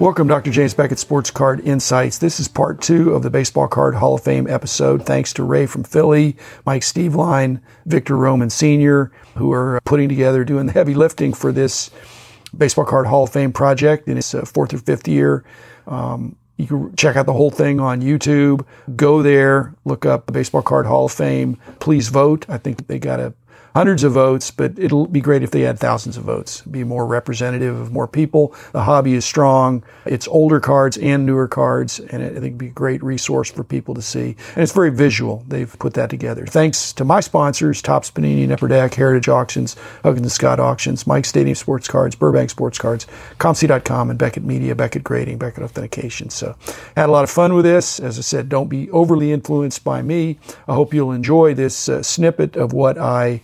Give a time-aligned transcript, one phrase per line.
[0.00, 0.50] Welcome, Dr.
[0.50, 2.16] James Beckett Sports Card Insights.
[2.16, 5.04] This is part two of the Baseball Card Hall of Fame episode.
[5.04, 10.64] Thanks to Ray from Philly, Mike Steveline, Victor Roman Sr., who are putting together, doing
[10.64, 11.90] the heavy lifting for this
[12.56, 15.44] Baseball Card Hall of Fame project in its uh, fourth or fifth year.
[15.86, 18.64] Um, you can check out the whole thing on YouTube.
[18.96, 21.58] Go there, look up the Baseball Card Hall of Fame.
[21.78, 22.46] Please vote.
[22.48, 23.34] I think they got a
[23.74, 27.06] hundreds of votes, but it'll be great if they had thousands of votes, be more
[27.06, 28.54] representative of more people.
[28.72, 29.84] The hobby is strong.
[30.04, 33.64] It's older cards and newer cards, and I think it'd be a great resource for
[33.64, 34.36] people to see.
[34.54, 35.44] And it's very visual.
[35.48, 36.46] They've put that together.
[36.46, 41.06] Thanks to my sponsors, Topps Panini and Upper Deck, Heritage Auctions, Huggins and Scott Auctions,
[41.06, 43.06] Mike Stadium Sports Cards, Burbank Sports Cards,
[43.38, 46.30] COMC.com, and Beckett Media, Beckett Grading, Beckett Authentication.
[46.30, 46.56] So
[46.96, 48.00] had a lot of fun with this.
[48.00, 50.38] As I said, don't be overly influenced by me.
[50.66, 53.40] I hope you'll enjoy this uh, snippet of what I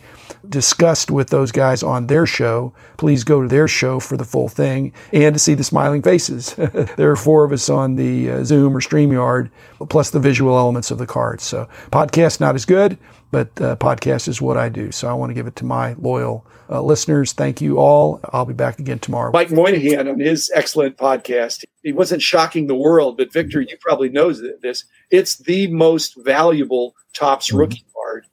[0.48, 2.72] discussed with those guys on their show.
[2.96, 6.54] Please go to their show for the full thing and to see the smiling faces.
[6.96, 9.50] there are four of us on the uh, Zoom or StreamYard,
[9.88, 11.44] plus the visual elements of the cards.
[11.44, 12.98] So podcast not as good,
[13.30, 14.92] but uh, podcast is what I do.
[14.92, 17.32] So I want to give it to my loyal uh, listeners.
[17.32, 18.20] Thank you all.
[18.32, 19.32] I'll be back again tomorrow.
[19.32, 21.64] Mike Moynihan on his excellent podcast.
[21.82, 24.84] He wasn't shocking the world, but Victor, you probably knows this.
[25.10, 27.58] It's the most valuable Topps mm-hmm.
[27.58, 28.26] rookie card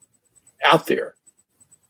[0.65, 1.15] out there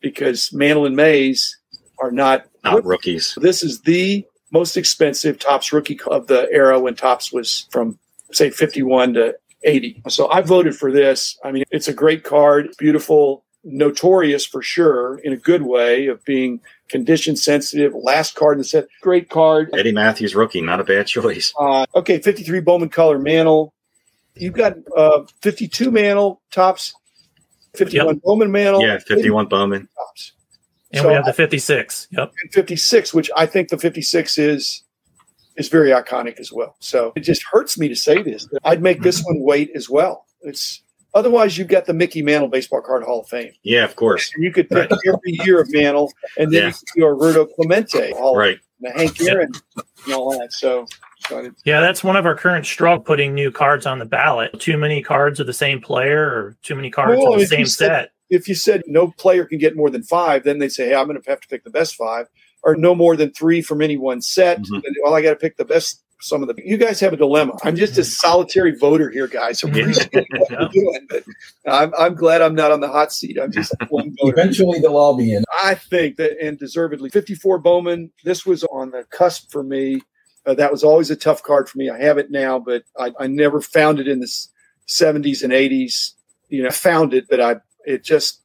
[0.03, 1.57] because Mantle and Mays
[1.99, 3.35] are not not rookies.
[3.41, 7.97] This is the most expensive Topps rookie of the era when Topps was from
[8.31, 10.03] say 51 to 80.
[10.09, 11.39] So I voted for this.
[11.43, 16.23] I mean, it's a great card, beautiful, notorious for sure in a good way of
[16.25, 17.93] being condition sensitive.
[17.95, 19.69] Last card in the set, great card.
[19.73, 21.53] Eddie Mathews rookie, not a bad choice.
[21.57, 23.73] Uh, okay, 53 Bowman color Mantle.
[24.35, 26.93] You've got uh, 52 Mantle Topps,
[27.75, 28.23] 51 yep.
[28.23, 28.81] Bowman Mantle.
[28.81, 29.87] Yeah, 51 Bowman.
[30.93, 30.99] Topps.
[30.99, 32.07] And so we have the 56.
[32.11, 32.33] Yep.
[32.51, 34.83] 56, which I think the 56 is
[35.55, 36.75] is very iconic as well.
[36.79, 38.47] So it just hurts me to say this.
[38.63, 40.25] I'd make this one wait as well.
[40.41, 40.81] It's
[41.13, 43.51] otherwise you've got the Mickey Mantle Baseball Card Hall of Fame.
[43.63, 44.31] Yeah, of course.
[44.33, 44.99] And you could pick right.
[45.07, 46.67] every year of Mantle, and then yeah.
[46.67, 48.59] you could do Roberto Clemente, Hall right?
[48.81, 49.51] The Hank Aaron,
[50.05, 50.51] and all that.
[50.53, 50.87] So
[51.63, 54.59] yeah, that's one of our current struggle putting new cards on the ballot.
[54.59, 57.65] Too many cards of the same player or too many cards well, of the same
[57.65, 58.11] set.
[58.33, 61.07] If you said no player can get more than five, then they say, hey, I'm
[61.07, 62.27] going to have to pick the best five,
[62.63, 64.61] or no more than three from any one set.
[64.61, 64.79] Mm-hmm.
[65.03, 66.01] Well, I got to pick the best.
[66.21, 67.57] Some of the you guys have a dilemma.
[67.65, 69.59] I'm just a solitary voter here, guys.
[69.59, 71.23] So appreciate what you're doing, but
[71.67, 73.37] I'm, I'm glad I'm not on the hot seat.
[73.37, 74.31] I'm just one voter.
[74.31, 75.43] Eventually, they'll all be in.
[75.61, 78.09] I think that, and deservedly, 54 Bowman.
[78.23, 80.01] This was on the cusp for me
[80.45, 81.89] uh, that was always a tough card for me.
[81.89, 84.29] I have it now, but I, I never found it in the
[84.87, 86.11] 70s and 80s.
[86.49, 87.55] You know, I found it, but I
[87.85, 88.43] it just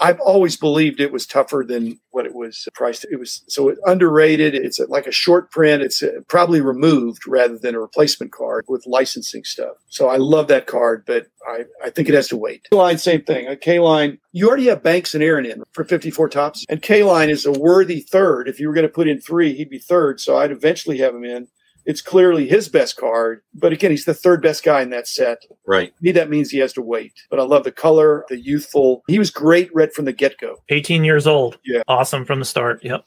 [0.00, 3.04] I've always believed it was tougher than what it was priced.
[3.10, 4.54] It was so underrated.
[4.54, 5.82] It's like a short print.
[5.82, 9.76] It's uh, probably removed rather than a replacement card with licensing stuff.
[9.88, 12.68] So I love that card, but I, I think it has to wait.
[12.70, 13.48] Line, same thing.
[13.48, 16.64] A Kaline, you already have Banks and Aaron in for 54 Topps.
[16.68, 18.48] and Kaline is a worthy third.
[18.48, 20.20] If you were going to put in three, he'd be third.
[20.20, 21.48] So I'd eventually have him in.
[21.88, 25.38] It's clearly his best card, but again, he's the third best guy in that set.
[25.66, 25.94] Right.
[26.02, 27.14] Me, that means he has to wait.
[27.30, 29.02] But I love the color, the youthful.
[29.08, 30.62] He was great right from the get go.
[30.68, 31.58] 18 years old.
[31.64, 31.80] Yeah.
[31.88, 32.84] Awesome from the start.
[32.84, 33.06] Yep.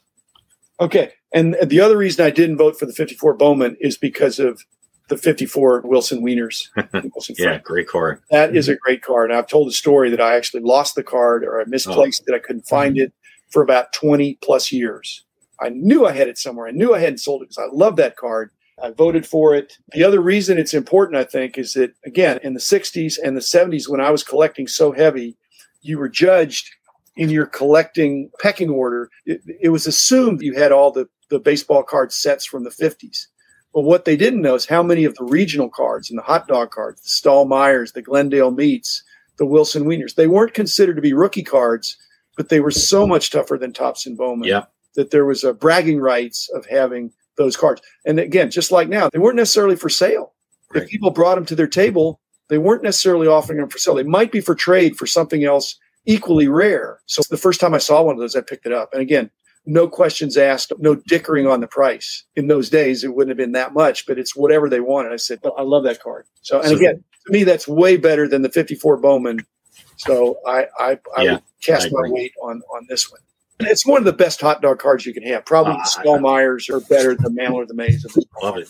[0.80, 1.12] Okay.
[1.32, 4.64] And the other reason I didn't vote for the 54 Bowman is because of
[5.08, 6.66] the 54 Wilson Wieners.
[7.14, 8.20] Wilson yeah, great card.
[8.32, 8.58] That mm-hmm.
[8.58, 9.30] is a great card.
[9.30, 12.34] And I've told a story that I actually lost the card or I misplaced oh.
[12.34, 12.36] it.
[12.36, 13.04] I couldn't find mm-hmm.
[13.04, 13.12] it
[13.48, 15.24] for about 20 plus years.
[15.60, 16.66] I knew I had it somewhere.
[16.66, 18.50] I knew I hadn't sold it because I love that card.
[18.82, 19.78] I voted for it.
[19.92, 23.40] The other reason it's important, I think, is that, again, in the 60s and the
[23.40, 25.36] 70s, when I was collecting so heavy,
[25.82, 26.68] you were judged
[27.16, 29.08] in your collecting pecking order.
[29.24, 33.26] It, it was assumed you had all the, the baseball card sets from the 50s.
[33.72, 36.48] But what they didn't know is how many of the regional cards and the hot
[36.48, 39.02] dog cards, the Stahl Meyers, the Glendale Meats,
[39.38, 41.96] the Wilson Wieners, they weren't considered to be rookie cards,
[42.36, 44.64] but they were so much tougher than Topps and Bowman yeah.
[44.96, 47.12] that there was a bragging rights of having
[47.42, 47.82] those cards.
[48.04, 50.32] And again, just like now, they weren't necessarily for sale.
[50.72, 50.84] Right.
[50.84, 53.94] If people brought them to their table, they weren't necessarily offering them for sale.
[53.94, 57.00] They might be for trade for something else equally rare.
[57.06, 58.92] So the first time I saw one of those, I picked it up.
[58.92, 59.30] And again,
[59.64, 62.24] no questions asked, no dickering on the price.
[62.34, 65.12] In those days, it wouldn't have been that much, but it's whatever they wanted.
[65.12, 66.26] I said, well, I love that card.
[66.42, 69.46] So, and so, again, to me, that's way better than the 54 Bowman.
[69.96, 73.20] So I, I, I yeah, would cast I my weight on, on this one.
[73.66, 75.44] It's one of the best hot dog cards you can have.
[75.44, 78.04] Probably uh, the Meyers are better than Mantle or the Mays.
[78.42, 78.68] Love it.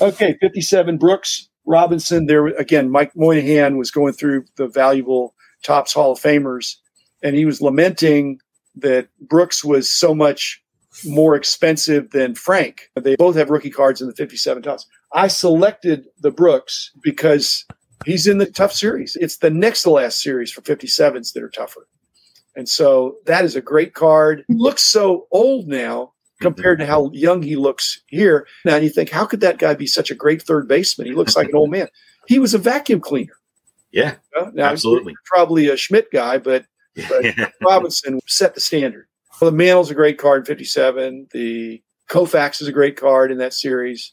[0.00, 2.26] Okay, 57 Brooks Robinson.
[2.26, 6.76] There again, Mike Moynihan was going through the valuable Topps Hall of Famers,
[7.22, 8.40] and he was lamenting
[8.76, 10.62] that Brooks was so much
[11.04, 12.90] more expensive than Frank.
[12.94, 14.86] They both have rookie cards in the 57 Topps.
[15.12, 17.64] I selected the Brooks because
[18.04, 19.16] he's in the tough series.
[19.20, 21.86] It's the next to last series for 57s that are tougher.
[22.58, 24.44] And so that is a great card.
[24.48, 24.62] He mm-hmm.
[24.62, 26.44] looks so old now mm-hmm.
[26.44, 28.48] compared to how young he looks here.
[28.64, 31.06] Now you think, how could that guy be such a great third baseman?
[31.06, 31.86] He looks like an old man.
[32.26, 33.34] He was a vacuum cleaner.
[33.92, 34.50] Yeah, you know?
[34.52, 35.14] now, absolutely.
[35.24, 36.66] Probably a Schmidt guy, but,
[37.08, 37.24] but
[37.62, 39.06] Robinson set the standard.
[39.40, 41.28] Well, the Mantle's a great card in 57.
[41.32, 41.80] The
[42.10, 44.12] Koufax is a great card in that series.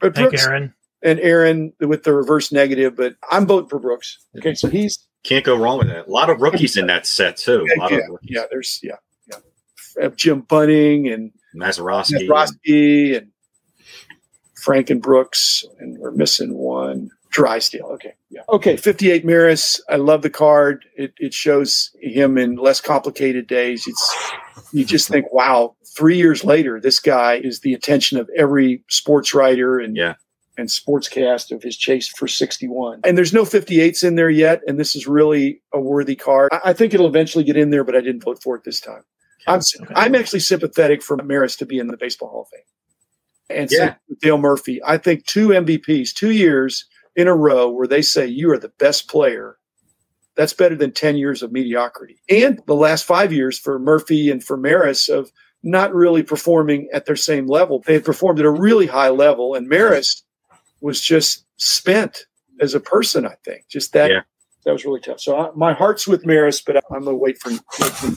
[0.00, 0.72] But Brooks, Aaron.
[1.02, 4.18] And Aaron with the reverse negative, but I'm voting for Brooks.
[4.38, 6.06] Okay, so he's can't go wrong with that.
[6.06, 7.66] A lot of rookies in that set too.
[7.76, 8.30] A lot Yeah, rookies.
[8.30, 8.96] yeah, there's yeah,
[9.98, 10.08] yeah.
[10.14, 13.28] Jim Bunning and Mazeroski, Mazeroski and
[14.62, 17.10] Frank and Brooks, and we're missing one.
[17.30, 17.86] Drysdale.
[17.86, 18.14] Okay.
[18.30, 18.42] Yeah.
[18.48, 18.78] Okay.
[18.78, 19.78] 58 Maris.
[19.90, 20.86] I love the card.
[20.96, 23.86] It, it shows him in less complicated days.
[23.86, 24.32] It's,
[24.72, 29.34] you just think, wow, three years later, this guy is the attention of every sports
[29.34, 30.14] writer and, yeah.
[30.56, 33.00] And sportscast of his chase for 61.
[33.04, 34.62] And there's no 58s in there yet.
[34.66, 36.50] And this is really a worthy card.
[36.52, 38.80] I, I think it'll eventually get in there, but I didn't vote for it this
[38.80, 39.02] time.
[39.46, 39.94] I'm, okay.
[39.94, 43.58] I'm actually sympathetic for Maris to be in the Baseball Hall of Fame.
[43.58, 43.94] And yeah.
[44.20, 44.80] Dale Murphy.
[44.84, 48.72] I think two MVPs, two years in a row where they say you are the
[48.78, 49.56] best player,
[50.36, 52.20] that's better than 10 years of mediocrity.
[52.28, 55.30] And the last five years for Murphy and for Maris of
[55.62, 57.82] not really performing at their same level.
[57.84, 60.22] They had performed at a really high level, and Maris
[60.86, 62.26] was just spent
[62.60, 63.66] as a person, I think.
[63.68, 64.10] Just that.
[64.10, 64.20] Yeah.
[64.64, 65.20] That was really tough.
[65.20, 68.12] So I, my heart's with Maris, but I'm to wait for, wait for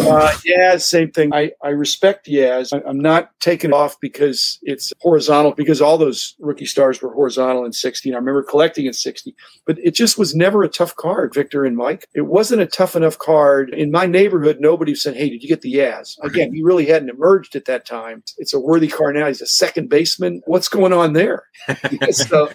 [0.00, 1.32] uh, yeah, same thing.
[1.32, 2.72] I, I respect Yaz.
[2.72, 7.12] I, am not taking it off because it's horizontal, because all those rookie stars were
[7.12, 8.12] horizontal in 60.
[8.12, 9.34] I remember collecting in 60,
[9.64, 12.06] but it just was never a tough card, Victor and Mike.
[12.14, 13.70] It wasn't a tough enough card.
[13.70, 16.16] In my neighborhood, nobody said, Hey, did you get the Yaz?
[16.22, 18.22] Again, he really hadn't emerged at that time.
[18.38, 19.26] It's a worthy card now.
[19.26, 20.42] He's a second baseman.
[20.46, 21.44] What's going on there?
[22.10, 22.50] so,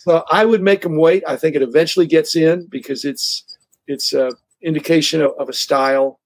[0.00, 1.22] so I would make him wait.
[1.26, 3.44] I think it eventually gets in because it's,
[3.86, 4.32] it's a
[4.62, 6.18] indication of, of a style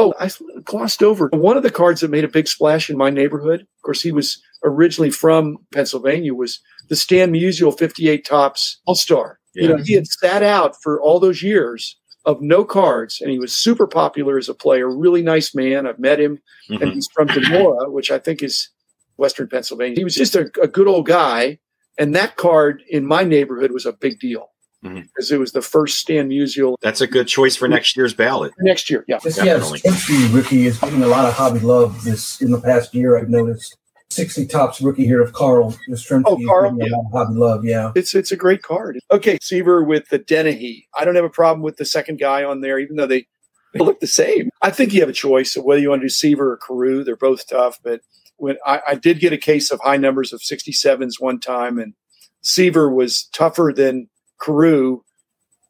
[0.00, 0.30] Oh, I
[0.64, 3.62] glossed over one of the cards that made a big splash in my neighborhood.
[3.62, 6.34] Of course, he was originally from Pennsylvania.
[6.34, 9.40] Was the Stan Musial 58 Topps All Star?
[9.54, 9.62] Yeah.
[9.62, 13.40] You know, he had sat out for all those years of no cards, and he
[13.40, 14.88] was super popular as a player.
[14.88, 15.86] Really nice man.
[15.86, 16.38] I've met him,
[16.70, 16.82] mm-hmm.
[16.82, 18.68] and he's from Donora, which I think is
[19.16, 19.96] Western Pennsylvania.
[19.96, 21.58] He was just a, a good old guy,
[21.98, 24.50] and that card in my neighborhood was a big deal
[24.82, 25.34] because mm-hmm.
[25.34, 26.76] it was the first Stan Musial.
[26.80, 28.52] That's a good choice for next year's ballot.
[28.60, 29.80] Next year, yeah, this definitely.
[29.84, 33.16] Yeah, rookie is getting a lot of hobby love this in the past year.
[33.16, 33.76] I've noticed.
[34.10, 36.22] 60 Topps rookie here of Carl Yastrzemski.
[36.24, 36.88] Oh, Carl, yeah.
[37.12, 37.92] hobby love, yeah.
[37.94, 38.98] It's it's a great card.
[39.10, 40.86] Okay, Seaver with the Denehy.
[40.96, 43.26] I don't have a problem with the second guy on there, even though they,
[43.74, 44.48] they look the same.
[44.62, 47.04] I think you have a choice of whether you want to do Seaver or Carew.
[47.04, 48.00] They're both tough, but
[48.38, 51.92] when I, I did get a case of high numbers of 67s one time, and
[52.40, 54.08] Seaver was tougher than
[54.40, 55.00] Carew.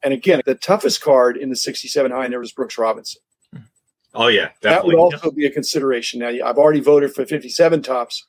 [0.03, 3.21] And again, the toughest card in the 67 high number was Brooks Robinson.
[4.13, 4.49] Oh, yeah.
[4.61, 4.61] Definitely.
[4.61, 6.19] That would also be a consideration.
[6.19, 8.25] Now, I've already voted for 57 Topps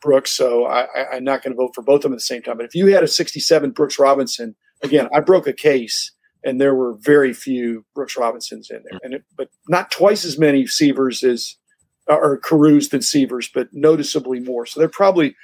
[0.00, 2.42] Brooks, so I, am not going to vote for both of them at the same
[2.42, 2.56] time.
[2.56, 6.12] But if you had a 67 Brooks Robinson, again, I broke a case
[6.44, 9.04] and there were very few Brooks Robinsons in there, mm.
[9.04, 11.56] and it, but not twice as many Seavers as
[12.06, 14.66] or Carews than Seavers, but noticeably more.
[14.66, 15.34] So there probably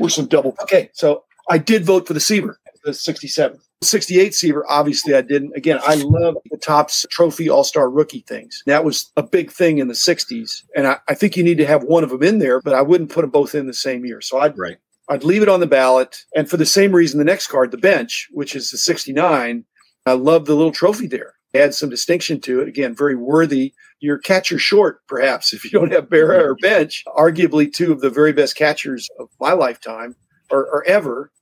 [0.00, 0.56] were some double.
[0.62, 3.60] Okay, so I did vote for the Seaver the 67.
[3.82, 5.56] 68 Seaver, obviously I didn't.
[5.56, 8.62] Again, I love the Topps trophy all-star rookie things.
[8.66, 10.64] That was a big thing in the 60s.
[10.76, 12.82] And I, I, think you need to have one of them in there, but I
[12.82, 14.20] wouldn't put them both in the same year.
[14.20, 14.76] So I'd right.
[15.08, 16.24] I'd leave it on the ballot.
[16.36, 19.64] And for the same reason, the next card, the bench, which is the 69,
[20.06, 21.34] I love the little trophy there.
[21.54, 22.68] Add some distinction to it.
[22.68, 23.74] Again, very worthy.
[23.98, 28.10] Your catcher short, perhaps, if you don't have Berra or Bench, arguably two of the
[28.10, 30.14] very best catchers of my lifetime
[30.50, 31.32] or, or ever.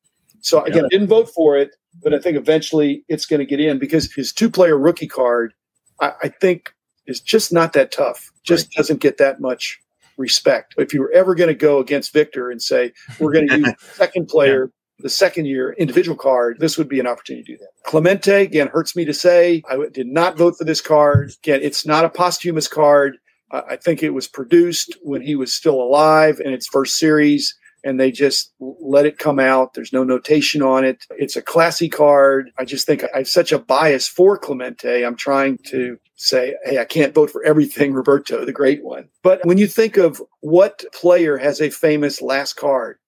[0.41, 0.85] So again, yeah.
[0.85, 4.13] I didn't vote for it, but I think eventually it's going to get in because
[4.13, 5.53] his two player rookie card,
[6.01, 6.75] I, I, think,
[7.07, 8.31] is just not that tough.
[8.43, 8.73] Just right.
[8.77, 9.79] doesn't get that much
[10.17, 10.75] respect.
[10.79, 13.75] If you were ever going to go against Victor and say we're going to use
[13.95, 14.67] second player.
[14.67, 14.73] Yeah.
[15.01, 17.69] The second year individual card, this would be an opportunity to do that.
[17.89, 19.63] Clemente, again, hurts me to say.
[19.71, 21.31] I did not vote for this card.
[21.45, 23.17] Again, it's not a posthumous card.
[23.53, 27.55] I think it was produced when he was still alive in its first series
[27.85, 29.75] and they just let it come out.
[29.75, 31.05] There's no notation on it.
[31.11, 32.51] It's a classy card.
[32.59, 35.05] I just think I have such a bias for Clemente.
[35.05, 39.09] I'm trying to say, hey, I can't vote for everything Roberto, the great one.
[39.23, 42.99] But when you think of what player has a famous last card,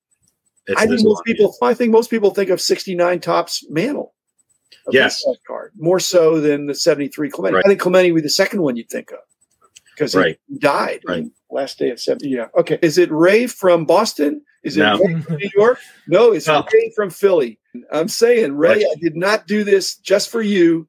[0.67, 4.15] it's I think most people I think most people think of 69 Topps Mantle.
[4.93, 5.25] Yes.
[5.47, 7.57] Card more so than the 73 Clemente.
[7.57, 7.65] Right.
[7.65, 9.19] I think Clemente would be the second one you'd think of.
[9.95, 10.39] because Right.
[10.49, 11.25] he died Right.
[11.51, 12.21] last day of seven.
[12.29, 12.47] Yeah.
[12.57, 12.79] Okay.
[12.83, 14.43] Is it Ray from Boston?
[14.63, 14.99] Is it No.
[14.99, 15.79] From New York?
[16.07, 16.65] No, it's No.
[16.73, 17.59] Ray from Philly.
[17.93, 18.85] I'm saying, Ray, Right.
[18.91, 20.87] I did not do this just for you,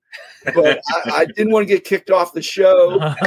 [0.56, 3.14] but I, I didn't want to get kicked off the show.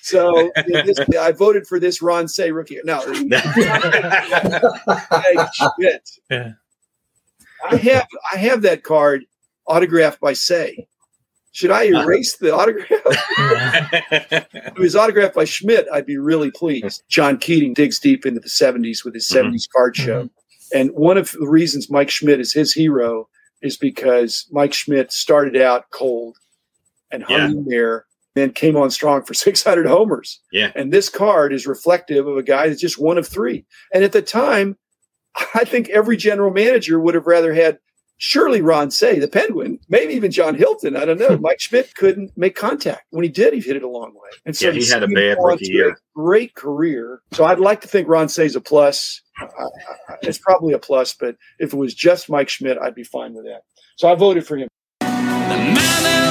[0.00, 2.78] So this, I voted for this Ron Cey rookie.
[2.84, 3.40] No, Hey,
[5.54, 6.10] Schmidt.
[6.30, 6.52] Yeah.
[7.70, 9.24] I have I have that card
[9.66, 10.86] autographed by Cey.
[11.54, 12.88] Should I erase the autograph?
[12.90, 17.04] if it was autographed by Schmidt, I'd be really pleased.
[17.08, 19.34] John Keating digs deep into the 70s with his Mhm.
[19.52, 20.28] 70s card show.
[20.74, 23.28] And one of the reasons Mike Schmidt is his hero
[23.62, 26.38] is because Mike Schmidt started out cold
[27.12, 27.46] and hung Yeah.
[27.46, 30.40] in there, then came on strong for 600 homers.
[30.50, 30.72] Yeah.
[30.74, 33.64] And this card is reflective of a guy that's just one of three.
[33.92, 34.76] And at the time,
[35.54, 37.78] I think every general manager would have rather had
[38.24, 40.96] surely Ron Cey, the Penguin, maybe even John Hilton.
[40.96, 41.36] I don't know.
[41.42, 43.04] Mike Schmidt couldn't make contact.
[43.10, 44.30] When he did, he hit it a long way.
[44.46, 45.98] And so Yeah, he had a bad rookie year.
[46.14, 47.20] Great career.
[47.32, 49.20] So I'd like to think Ron Cey's a plus.
[49.38, 49.44] I-
[50.08, 53.34] I- it's probably a plus, but if it was just Mike Schmidt, I'd be fine
[53.34, 53.62] with that.
[53.96, 54.68] So I voted for him.
[55.00, 56.23] The man